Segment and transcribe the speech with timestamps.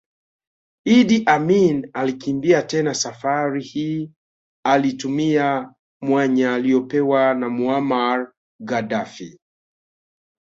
[0.85, 4.11] Idi Amin alikimbia tena Safari hii
[4.65, 9.39] alitumia mwanya aliopewa na Muammar Gaddafi